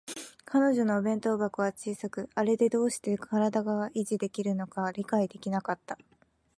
[0.45, 3.19] 彼女のお弁当箱は小さく、あれでどうして身
[3.51, 5.95] 体が維持できるのか理解できなかった